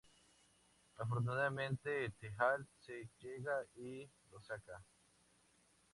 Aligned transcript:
Afortunadamente 0.97 2.09
Teal'c 2.19 3.07
llega 3.19 3.63
y 3.75 4.09
lo 4.31 4.41
saca. 4.41 4.81